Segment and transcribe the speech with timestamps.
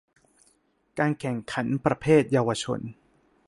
[0.99, 2.79] การแข่งขันประเภทเยาวชน